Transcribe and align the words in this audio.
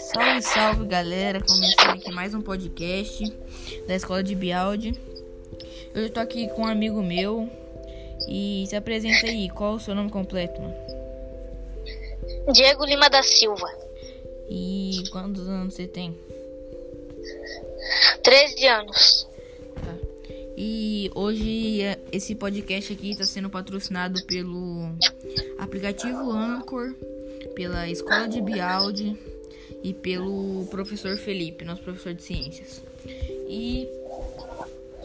Salve, 0.00 0.42
salve 0.42 0.86
galera! 0.86 1.40
Começando 1.40 1.90
aqui 1.90 2.10
mais 2.10 2.34
um 2.34 2.40
podcast 2.40 3.24
da 3.86 3.94
escola 3.94 4.20
de 4.22 4.34
Bialdi. 4.34 5.00
Eu 5.94 6.06
estou 6.06 6.20
aqui 6.20 6.48
com 6.48 6.62
um 6.62 6.66
amigo 6.66 7.00
meu 7.02 7.48
e 8.28 8.64
se 8.68 8.74
apresenta 8.74 9.26
aí, 9.26 9.48
qual 9.50 9.74
o 9.74 9.80
seu 9.80 9.94
nome 9.94 10.10
completo? 10.10 10.60
Mano? 10.60 10.74
Diego 12.52 12.84
Lima 12.84 13.08
da 13.08 13.22
Silva. 13.22 13.70
E 14.48 15.04
quantos 15.12 15.48
anos 15.48 15.74
você 15.74 15.86
tem? 15.86 16.18
13 18.24 18.66
anos. 18.66 19.17
E 20.60 21.08
hoje 21.14 21.82
é, 21.82 22.00
esse 22.10 22.34
podcast 22.34 22.92
aqui 22.92 23.12
está 23.12 23.24
sendo 23.24 23.48
patrocinado 23.48 24.20
pelo 24.26 24.90
aplicativo 25.56 26.32
Anchor, 26.32 26.96
pela 27.54 27.88
escola 27.88 28.26
de 28.26 28.40
Bialdi 28.40 29.16
e 29.84 29.94
pelo 29.94 30.66
professor 30.66 31.16
Felipe, 31.16 31.64
nosso 31.64 31.82
professor 31.82 32.12
de 32.12 32.24
ciências. 32.24 32.82
E 33.48 33.86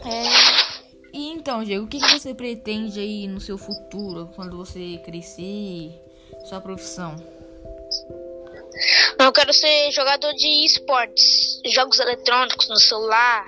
é, 0.04 0.24
e 1.12 1.30
então, 1.30 1.62
Diego, 1.62 1.84
o 1.84 1.88
que, 1.88 2.00
que 2.00 2.18
você 2.18 2.34
pretende 2.34 2.98
aí 2.98 3.28
no 3.28 3.40
seu 3.40 3.56
futuro, 3.56 4.28
quando 4.34 4.56
você 4.56 5.00
crescer, 5.04 5.92
sua 6.46 6.60
profissão? 6.60 7.14
Eu 9.20 9.30
quero 9.30 9.52
ser 9.52 9.92
jogador 9.92 10.32
de 10.32 10.66
esportes, 10.66 11.60
jogos 11.72 12.00
eletrônicos 12.00 12.68
no 12.68 12.76
celular, 12.80 13.46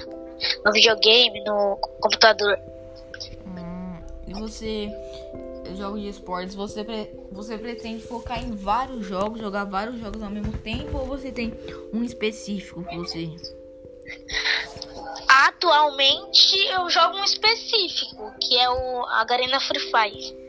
no 0.65 0.73
videogame, 0.73 1.43
no 1.45 1.77
computador. 2.01 2.59
Hum, 3.47 3.99
e 4.27 4.35
você, 4.35 4.91
jogos 5.77 6.01
de 6.01 6.09
esportes, 6.09 6.55
você, 6.55 6.85
pre 6.85 7.11
você 7.31 7.59
pretende 7.59 8.03
focar 8.03 8.43
em 8.43 8.53
vários 8.53 9.07
jogos, 9.07 9.41
jogar 9.41 9.65
vários 9.65 9.99
jogos 10.01 10.23
ao 10.23 10.31
mesmo 10.31 10.53
tempo, 10.59 10.99
ou 10.99 11.07
você 11.07 11.31
tem 11.31 11.53
um 11.93 12.03
específico 12.03 12.85
que 12.85 12.97
você. 12.97 13.31
Atualmente 15.29 16.57
eu 16.69 16.89
jogo 16.89 17.19
um 17.19 17.25
específico, 17.25 18.33
que 18.41 18.57
é 18.57 18.71
o 18.71 19.05
a 19.07 19.25
Garena 19.25 19.61
Free 19.61 19.81
Fire. 19.81 20.47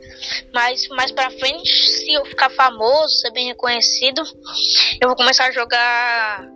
Mas 0.53 0.87
mais 0.89 1.11
pra 1.11 1.29
frente, 1.29 1.69
se 1.69 2.13
eu 2.13 2.25
ficar 2.25 2.49
famoso, 2.49 3.15
ser 3.17 3.31
bem 3.31 3.47
reconhecido, 3.47 4.23
eu 5.01 5.09
vou 5.09 5.15
começar 5.15 5.47
a 5.47 5.51
jogar 5.51 6.47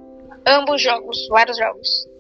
ambos 0.48 0.82
jogos, 0.82 1.28
vários 1.30 1.58
jogos. 1.58 2.11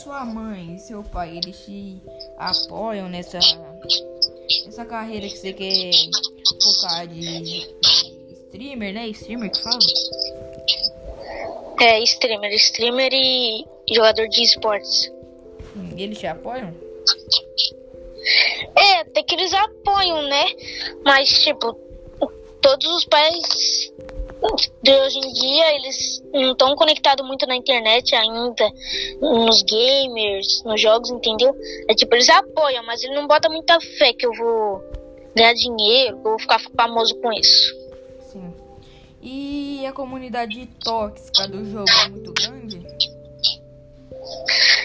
Sua 0.00 0.24
mãe 0.24 0.76
e 0.76 0.78
seu 0.78 1.02
pai, 1.02 1.36
eles 1.36 1.58
te 1.58 2.00
apoiam 2.38 3.06
nessa 3.06 3.38
nessa 4.64 4.84
carreira 4.86 5.28
que 5.28 5.36
você 5.36 5.52
quer 5.52 5.90
focar 6.62 7.06
de, 7.06 7.40
de 7.42 7.74
streamer, 8.46 8.94
né? 8.94 9.08
Streamer 9.08 9.50
que 9.50 9.62
fala? 9.62 9.78
É, 11.82 12.02
streamer, 12.02 12.52
streamer 12.54 13.12
e 13.12 13.66
jogador 13.92 14.26
de 14.28 14.42
esportes. 14.42 15.12
Hum, 15.76 15.90
eles 15.98 16.18
te 16.18 16.26
apoiam? 16.26 16.74
É, 18.78 19.00
até 19.00 19.22
que 19.22 19.34
eles 19.34 19.52
apoiam, 19.52 20.22
né? 20.22 20.44
Mas, 21.04 21.28
tipo, 21.42 21.78
todos 22.62 22.86
os 22.86 23.04
pais 23.04 23.92
de 24.82 24.90
hoje 24.92 25.18
em 25.18 25.32
dia, 25.32 25.74
eles 25.76 26.22
não 26.32 26.52
estão 26.52 26.74
conectados 26.74 27.26
muito 27.26 27.46
na 27.46 27.56
internet 27.56 28.14
ainda, 28.14 28.70
nos 29.20 29.62
gamers, 29.62 30.62
nos 30.64 30.80
jogos, 30.80 31.10
entendeu? 31.10 31.54
É 31.88 31.94
tipo, 31.94 32.14
eles 32.14 32.28
apoiam, 32.28 32.84
mas 32.84 33.02
eles 33.02 33.14
não 33.14 33.26
botam 33.26 33.52
muita 33.52 33.78
fé 33.98 34.12
que 34.12 34.26
eu 34.26 34.32
vou 34.32 34.82
ganhar 35.34 35.52
dinheiro, 35.54 36.18
vou 36.22 36.38
ficar 36.38 36.58
famoso 36.76 37.14
com 37.20 37.32
isso. 37.32 37.74
Sim. 38.32 38.54
E 39.22 39.84
a 39.86 39.92
comunidade 39.92 40.66
tóxica 40.82 41.46
do 41.46 41.64
jogo 41.64 41.90
é 42.04 42.08
muito 42.08 42.32
grande? 42.32 42.80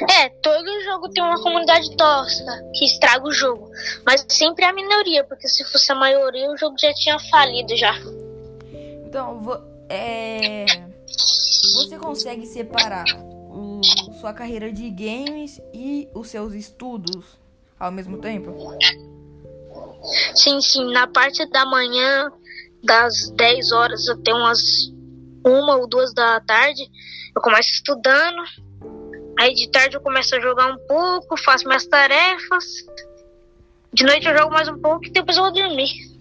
É, 0.10 0.30
todo 0.42 0.84
jogo 0.84 1.10
tem 1.10 1.24
uma 1.24 1.42
comunidade 1.42 1.96
tóxica 1.96 2.52
que 2.74 2.86
estraga 2.86 3.26
o 3.26 3.32
jogo. 3.32 3.70
Mas 4.06 4.26
sempre 4.30 4.66
a 4.66 4.74
minoria, 4.74 5.24
porque 5.24 5.48
se 5.48 5.64
fosse 5.66 5.92
a 5.92 5.96
maioria, 5.96 6.52
o 6.52 6.58
jogo 6.58 6.76
já 6.78 6.94
tinha 6.94 7.18
falido 7.20 7.76
já. 7.76 7.96
Então, 9.16 9.40
é, 9.88 10.66
você 11.74 11.98
consegue 11.98 12.46
separar 12.46 13.06
o, 13.50 13.80
sua 14.20 14.34
carreira 14.34 14.74
de 14.74 14.90
games 14.90 15.62
e 15.74 16.09
os 16.14 16.28
seus 16.28 16.53
estudos 16.53 17.24
ao 17.80 17.94
mesmo 17.94 18.18
tempo? 18.18 18.53
Sim, 20.36 20.59
sim. 20.59 20.92
Na 20.92 21.08
parte 21.08 21.50
da 21.50 21.66
manhã, 21.66 22.30
das 22.84 23.31
10 23.38 23.72
horas 23.72 24.06
até 24.09 24.34
umas 24.34 24.59
uma 25.46 25.78
ou 25.78 25.88
duas 25.88 26.14
da 26.14 26.42
tarde, 26.42 26.84
eu 27.34 27.42
começo 27.42 27.70
estudando. 27.70 28.44
Aí 29.40 29.53
de 29.53 29.72
tarde 29.72 29.96
eu 29.96 30.02
começo 30.02 30.36
a 30.36 30.42
jogar 30.42 30.74
um 30.74 30.88
pouco, 30.90 31.42
faço 31.42 31.66
minhas 31.66 31.86
tarefas. 31.86 32.66
De 33.94 34.03
noite 34.03 34.28
eu 34.28 34.38
jogo 34.38 34.52
mais 34.52 34.68
um 34.68 34.78
pouco 34.82 35.06
e 35.06 35.09
depois 35.09 35.38
eu 35.38 35.44
vou 35.44 35.53
dormir. 35.53 36.15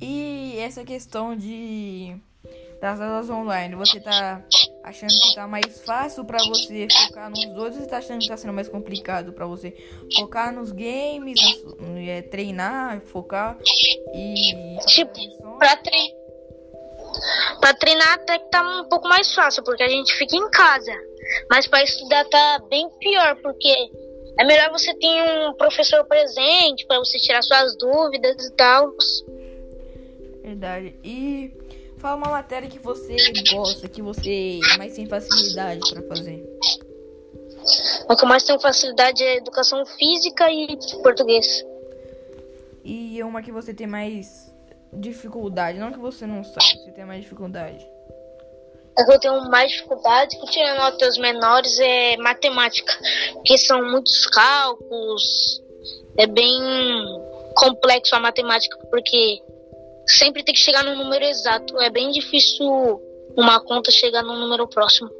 E 0.00 0.58
essa 0.58 0.84
questão 0.84 1.36
de 1.36 2.16
das 2.80 3.00
aulas 3.00 3.28
online, 3.28 3.74
você 3.74 3.98
tá 3.98 4.40
achando 4.84 5.12
que 5.18 5.34
tá 5.34 5.48
mais 5.48 5.80
fácil 5.84 6.24
para 6.24 6.38
você 6.44 6.86
focar 7.08 7.28
nos 7.28 7.44
dois 7.46 7.74
ou 7.74 7.82
você 7.82 7.88
tá 7.88 7.98
achando 7.98 8.20
que 8.20 8.28
tá 8.28 8.36
sendo 8.36 8.52
mais 8.52 8.68
complicado 8.68 9.32
para 9.32 9.46
você 9.46 9.76
focar 10.16 10.54
nos 10.54 10.70
games, 10.70 11.40
é, 12.06 12.22
treinar, 12.22 13.00
focar 13.00 13.58
e 14.14 14.78
tipo, 14.86 15.58
pra, 15.58 15.76
tre 15.76 16.14
pra 17.60 17.74
treinar 17.74 18.14
até 18.14 18.38
que 18.38 18.50
tá 18.50 18.62
um 18.62 18.88
pouco 18.88 19.08
mais 19.08 19.34
fácil, 19.34 19.64
porque 19.64 19.82
a 19.82 19.88
gente 19.88 20.14
fica 20.14 20.36
em 20.36 20.50
casa. 20.50 20.92
Mas 21.50 21.66
para 21.66 21.82
estudar 21.82 22.24
tá 22.26 22.62
bem 22.70 22.88
pior, 23.00 23.36
porque 23.42 23.74
é 24.38 24.44
melhor 24.44 24.70
você 24.70 24.94
ter 24.94 25.48
um 25.48 25.54
professor 25.54 26.04
presente 26.04 26.86
para 26.86 26.98
você 26.98 27.18
tirar 27.18 27.42
suas 27.42 27.76
dúvidas 27.76 28.46
e 28.46 28.52
tal. 28.54 28.92
Verdade. 30.48 30.94
E 31.04 31.52
fala 31.98 32.16
uma 32.16 32.30
matéria 32.30 32.70
que 32.70 32.78
você 32.78 33.14
gosta, 33.52 33.86
que 33.86 34.00
você 34.00 34.58
mais 34.78 34.94
tem 34.94 35.06
facilidade 35.06 35.80
para 35.90 36.02
fazer. 36.08 36.42
O 38.08 38.16
que 38.16 38.24
eu 38.24 38.28
mais 38.28 38.44
tenho 38.44 38.58
facilidade 38.58 39.22
é 39.22 39.36
educação 39.36 39.84
física 39.84 40.50
e 40.50 40.74
português. 41.02 41.66
E 42.82 43.22
uma 43.22 43.42
que 43.42 43.52
você 43.52 43.74
tem 43.74 43.86
mais 43.86 44.50
dificuldade, 44.90 45.78
não 45.78 45.92
que 45.92 45.98
você 45.98 46.26
não 46.26 46.42
sabe, 46.42 46.82
você 46.82 46.92
tem 46.92 47.04
mais 47.04 47.20
dificuldade. 47.20 47.86
É 48.98 49.04
que 49.04 49.12
eu 49.12 49.20
tenho 49.20 49.50
mais 49.50 49.70
dificuldade, 49.70 50.34
que 50.40 50.46
tirando 50.46 50.78
notas 50.78 51.18
menores 51.18 51.78
é 51.78 52.16
matemática, 52.16 52.98
porque 53.34 53.58
são 53.58 53.84
muitos 53.84 54.24
cálculos, 54.28 55.62
é 56.16 56.26
bem 56.26 56.58
complexo 57.54 58.16
a 58.16 58.20
matemática, 58.20 58.78
porque 58.90 59.42
sempre 60.08 60.42
tem 60.42 60.54
que 60.54 60.60
chegar 60.60 60.84
no 60.84 60.96
número 60.96 61.24
exato. 61.24 61.78
É 61.80 61.90
bem 61.90 62.10
difícil 62.10 62.66
uma 63.36 63.60
conta 63.60 63.90
chegar 63.90 64.22
no 64.22 64.36
número 64.36 64.66
próximo. 64.66 65.10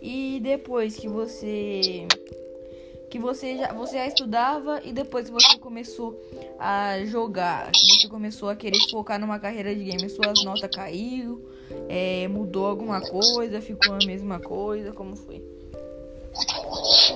E 0.00 0.38
depois 0.42 0.96
que 0.96 1.08
você 1.08 2.06
que 3.10 3.18
você 3.18 3.56
já 3.56 3.72
você 3.72 3.96
já 3.96 4.06
estudava 4.06 4.80
e 4.84 4.92
depois 4.92 5.26
que 5.26 5.32
você 5.32 5.56
começou 5.58 6.20
a 6.58 6.98
jogar, 7.04 7.70
você 7.72 8.08
começou 8.08 8.48
a 8.48 8.56
querer 8.56 8.78
focar 8.90 9.20
numa 9.20 9.38
carreira 9.38 9.74
de 9.74 9.84
game, 9.84 10.10
suas 10.10 10.44
notas 10.44 10.70
caiu, 10.74 11.48
é, 11.88 12.26
mudou 12.28 12.66
alguma 12.66 13.00
coisa, 13.00 13.60
ficou 13.60 13.94
a 13.94 14.04
mesma 14.04 14.40
coisa, 14.40 14.92
como 14.92 15.14
foi? 15.14 15.42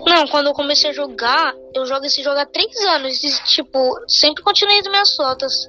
Não, 0.07 0.27
quando 0.29 0.47
eu 0.47 0.55
comecei 0.55 0.91
a 0.91 0.93
jogar, 0.93 1.55
eu 1.75 1.85
jogo 1.85 2.07
esse 2.07 2.23
jogo 2.23 2.39
há 2.39 2.47
três 2.47 2.77
anos 2.77 3.23
e, 3.23 3.45
tipo, 3.47 3.79
sempre 4.07 4.43
continuei 4.43 4.79
as 4.79 4.87
minhas 4.87 5.19
notas. 5.19 5.69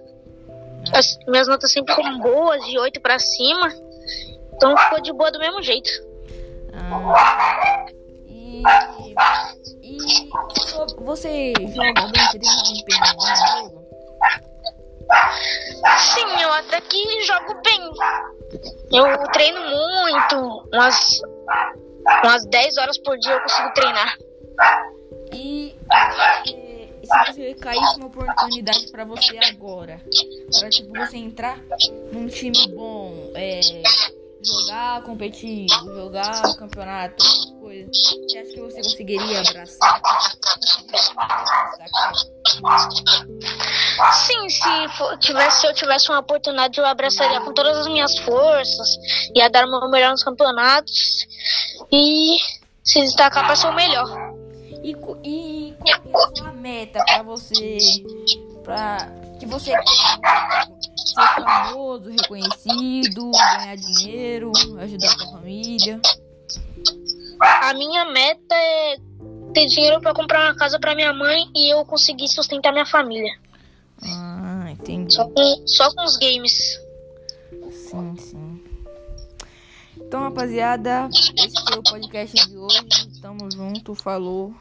As 0.94 1.18
minhas 1.28 1.48
notas 1.48 1.72
sempre 1.72 1.94
foram 1.94 2.20
boas, 2.20 2.64
de 2.66 2.78
8 2.78 3.00
para 3.00 3.20
cima. 3.20 3.74
Então 4.54 4.76
ficou 4.78 5.02
de 5.02 5.14
boa 5.14 5.32
do 5.32 5.40
mesmo 5.40 5.62
jeito. 5.62 5.90
Ah, 6.74 7.86
e, 8.28 8.64
e 9.84 10.30
você 11.00 11.54
joga 11.58 12.08
bem? 12.08 12.26
Você 12.26 12.40
tem 12.40 12.64
desempenho 12.64 13.00
bom 13.16 13.30
no 13.30 13.36
jogo? 13.36 13.80
Sim, 15.98 16.42
eu 16.42 16.54
até 16.54 16.82
que 16.82 17.24
jogo 17.24 17.62
bem. 17.64 17.92
Eu 18.92 19.32
treino 19.32 19.62
muito, 19.62 20.68
umas, 20.74 21.22
umas 22.24 22.46
10 22.46 22.78
horas 22.78 22.98
por 23.00 23.18
dia 23.18 23.34
eu 23.34 23.42
consigo 23.42 23.74
treinar. 23.74 24.18
Se 27.10 27.34
você 27.34 27.54
caísse 27.56 27.98
uma 27.98 28.08
oportunidade 28.08 28.92
para 28.92 29.04
você 29.04 29.38
agora, 29.38 30.00
para 30.60 30.70
tipo 30.70 30.94
você 30.96 31.18
entrar 31.18 31.60
num 32.12 32.28
time 32.28 32.68
bom, 32.68 33.32
é, 33.36 33.60
jogar 34.44 35.02
competitivo, 35.04 35.96
jogar 35.96 36.56
campeonato, 36.56 37.16
essas 37.24 37.46
coisas, 37.60 37.98
você 37.98 38.38
acha 38.38 38.54
que 38.54 38.62
você 38.62 38.78
conseguiria 38.78 39.40
abraçar? 39.40 40.02
Sim, 44.14 44.50
se, 44.50 44.98
for, 44.98 45.18
tivesse, 45.18 45.62
se 45.62 45.68
eu 45.68 45.74
tivesse 45.74 46.10
uma 46.10 46.20
oportunidade, 46.20 46.80
eu 46.80 46.86
abraçaria 46.86 47.42
com 47.42 47.54
todas 47.54 47.78
as 47.78 47.88
minhas 47.88 48.18
forças, 48.20 48.88
ia 49.36 49.50
dar 49.50 49.66
o 49.66 49.70
meu 49.70 49.90
melhor 49.90 50.12
nos 50.12 50.24
campeonatos 50.24 51.28
e 51.92 52.38
se 52.84 53.02
destacar 53.02 53.46
para 53.46 53.56
ser 53.56 53.68
o 53.68 53.74
melhor. 53.74 54.08
E, 54.84 54.96
e 55.24 55.49
qual 56.12 56.24
é 56.24 56.32
a 56.32 56.36
sua 56.36 56.52
meta 56.54 57.04
para 57.06 57.24
você, 57.24 57.78
para 58.64 58.98
que 59.40 59.46
você 59.46 59.72
ser 59.72 61.36
famoso, 61.36 62.10
reconhecido, 62.10 63.32
ganhar 63.32 63.76
dinheiro, 63.78 64.52
ajudar 64.80 65.08
a 65.08 65.10
sua 65.10 65.32
família? 65.32 66.02
A 67.42 67.74
minha 67.74 68.06
meta 68.06 68.56
é 68.56 68.98
ter 69.54 69.66
dinheiro 69.68 70.02
para 70.02 70.14
comprar 70.14 70.46
uma 70.46 70.56
casa 70.56 70.80
para 70.80 70.96
minha 70.96 71.14
mãe 71.14 71.50
e 71.56 71.74
eu 71.74 71.86
conseguir 71.86 72.28
sustentar 72.28 72.72
minha 72.72 72.86
família. 72.86 73.34
Ah, 74.04 74.68
entendi. 74.72 75.14
Só 75.14 75.26
com, 75.26 75.68
só 75.68 75.94
com 75.94 76.04
os 76.04 76.18
games. 76.18 76.80
Sim, 77.72 78.16
sim. 78.18 78.64
Então, 79.98 80.22
rapaziada, 80.22 81.10
esse 81.12 81.64
foi 81.66 81.78
o 81.78 81.84
podcast 81.84 82.48
de 82.48 82.58
hoje. 82.58 82.88
Tamo 83.22 83.50
junto, 83.52 83.94
falou. 83.94 84.54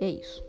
É 0.00 0.08
isso. 0.08 0.44